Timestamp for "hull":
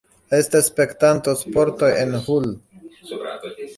2.25-2.49